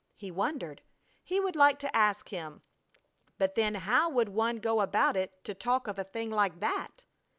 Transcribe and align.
he 0.15 0.31
wondered. 0.31 0.81
He 1.23 1.39
would 1.39 1.55
like 1.55 1.77
to 1.77 1.95
ask 1.95 2.29
him, 2.29 2.63
but 3.37 3.53
then 3.53 3.75
how 3.75 4.09
would 4.09 4.29
one 4.29 4.57
go 4.57 4.81
about 4.81 5.15
it 5.15 5.43
to 5.43 5.53
talk 5.53 5.85
of 5.87 5.99
a 5.99 6.03
thing 6.03 6.31
like 6.31 6.59
that? 6.59 7.03